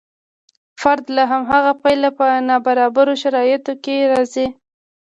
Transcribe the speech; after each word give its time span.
فرد 0.81 1.05
له 1.15 1.23
هماغه 1.31 1.73
پیله 1.83 2.09
په 2.17 2.25
نابرابرو 2.47 3.13
شرایطو 3.21 3.73
کې 3.83 3.95
راځي. 4.11 4.47